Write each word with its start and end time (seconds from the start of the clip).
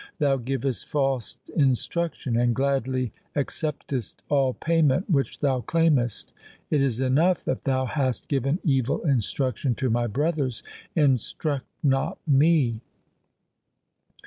Thou 0.17 0.37
givest 0.37 0.89
false 0.89 1.37
instruction 1.55 2.35
and 2.35 2.55
gladly 2.55 3.13
accept 3.35 3.93
est 3.93 4.23
all 4.29 4.53
payment 4.55 5.07
which 5.11 5.41
thou 5.41 5.59
claimest. 5.61 6.33
It 6.71 6.81
is 6.81 6.99
enough 6.99 7.45
that 7.45 7.65
thou 7.65 7.85
hast 7.85 8.27
given 8.27 8.57
evil 8.63 9.01
instruction 9.03 9.75
to 9.75 9.91
my 9.91 10.07
brothers; 10.07 10.63
instruct 10.95 11.67
not 11.83 12.17
me. 12.27 12.81